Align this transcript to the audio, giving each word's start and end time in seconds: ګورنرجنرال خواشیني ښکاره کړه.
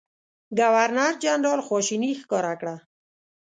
ګورنرجنرال 0.59 1.59
خواشیني 1.67 2.11
ښکاره 2.21 2.53
کړه. 2.59 2.75